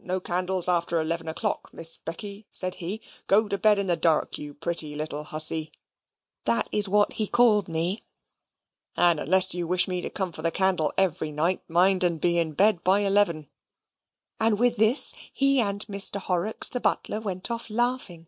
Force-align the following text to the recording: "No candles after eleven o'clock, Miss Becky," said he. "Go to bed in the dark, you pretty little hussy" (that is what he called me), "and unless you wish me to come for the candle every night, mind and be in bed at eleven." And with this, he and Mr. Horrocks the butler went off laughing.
"No 0.00 0.20
candles 0.20 0.68
after 0.68 1.00
eleven 1.00 1.28
o'clock, 1.28 1.70
Miss 1.72 1.96
Becky," 1.96 2.46
said 2.52 2.74
he. 2.74 3.00
"Go 3.26 3.48
to 3.48 3.56
bed 3.56 3.78
in 3.78 3.86
the 3.86 3.96
dark, 3.96 4.36
you 4.36 4.52
pretty 4.52 4.94
little 4.94 5.24
hussy" 5.24 5.72
(that 6.44 6.68
is 6.70 6.90
what 6.90 7.14
he 7.14 7.26
called 7.26 7.68
me), 7.70 8.04
"and 8.98 9.18
unless 9.18 9.54
you 9.54 9.66
wish 9.66 9.88
me 9.88 10.02
to 10.02 10.10
come 10.10 10.30
for 10.30 10.42
the 10.42 10.50
candle 10.50 10.92
every 10.98 11.30
night, 11.32 11.62
mind 11.70 12.04
and 12.04 12.20
be 12.20 12.38
in 12.38 12.52
bed 12.52 12.80
at 12.86 13.00
eleven." 13.00 13.48
And 14.38 14.58
with 14.58 14.76
this, 14.76 15.14
he 15.32 15.58
and 15.58 15.86
Mr. 15.86 16.16
Horrocks 16.20 16.68
the 16.68 16.78
butler 16.78 17.22
went 17.22 17.50
off 17.50 17.70
laughing. 17.70 18.26